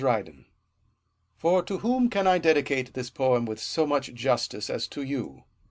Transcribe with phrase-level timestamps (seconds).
[1.37, 5.43] FOR to whom can I dedicate this poem with so much justice as to you?